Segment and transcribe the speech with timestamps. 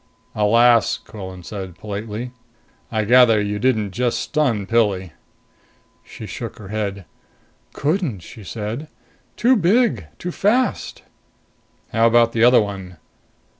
[0.33, 2.31] "Alas!" Quillan said politely.
[2.91, 5.13] "I gather you didn't just stun Pilli?"
[6.03, 7.05] She shook her head.
[7.73, 8.87] "Couldn't," she said.
[9.37, 10.07] "Too big.
[10.17, 11.03] Too fast."
[11.93, 12.97] "How about the other one?"